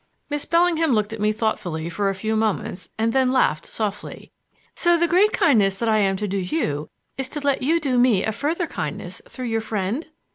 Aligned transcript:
Miss 0.31 0.45
Bellingham 0.45 0.93
looked 0.93 1.13
at 1.13 1.19
me 1.21 1.31
thoughtfully 1.31 1.87
for 1.87 2.09
a 2.09 2.15
few 2.15 2.35
moments, 2.35 2.89
and 2.97 3.13
then 3.13 3.31
laughed 3.31 3.67
softly. 3.67 4.31
"So 4.73 4.97
the 4.97 5.07
great 5.07 5.31
kindness 5.31 5.77
that 5.77 5.87
I 5.87 5.99
am 5.99 6.17
to 6.17 6.27
do 6.27 6.39
you 6.39 6.89
is 7.19 7.29
to 7.29 7.39
let 7.39 7.61
you 7.61 7.79
do 7.79 7.99
me 7.99 8.23
a 8.23 8.31
further 8.31 8.65
kindness 8.65 9.21
through 9.29 9.45
your 9.45 9.61
friend?" 9.61 10.07